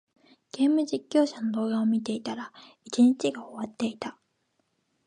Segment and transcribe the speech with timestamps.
[0.51, 2.51] ゲーム実況者の動画を見ていたら、
[2.83, 4.17] 一日が終わった。